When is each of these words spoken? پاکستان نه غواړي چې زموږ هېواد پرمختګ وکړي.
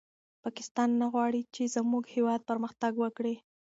پاکستان 0.43 0.89
نه 1.01 1.07
غواړي 1.13 1.41
چې 1.53 1.63
زموږ 1.75 2.03
هېواد 2.15 2.41
پرمختګ 2.49 2.93
وکړي. 2.99 3.35